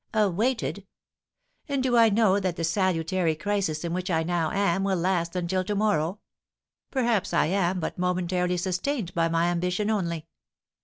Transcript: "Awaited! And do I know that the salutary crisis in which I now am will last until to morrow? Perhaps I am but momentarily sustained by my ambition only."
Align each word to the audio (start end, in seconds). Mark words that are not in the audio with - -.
"Awaited! 0.15 0.87
And 1.69 1.83
do 1.83 1.95
I 1.95 2.09
know 2.09 2.39
that 2.39 2.55
the 2.55 2.63
salutary 2.63 3.35
crisis 3.35 3.83
in 3.83 3.93
which 3.93 4.09
I 4.09 4.23
now 4.23 4.49
am 4.49 4.83
will 4.83 4.97
last 4.97 5.35
until 5.35 5.63
to 5.65 5.75
morrow? 5.75 6.21
Perhaps 6.89 7.35
I 7.35 7.45
am 7.45 7.79
but 7.79 7.99
momentarily 7.99 8.57
sustained 8.57 9.13
by 9.13 9.29
my 9.29 9.49
ambition 9.51 9.91
only." 9.91 10.25